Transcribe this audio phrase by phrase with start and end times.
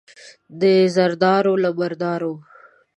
[0.59, 0.63] د
[0.95, 2.33] زردارو، له مردارو.